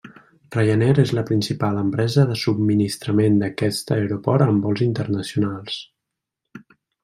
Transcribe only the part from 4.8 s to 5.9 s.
internacionals.